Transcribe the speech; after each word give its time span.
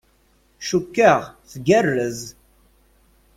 Cukkeɣ 0.67 1.19
tgerrez. 1.51 2.21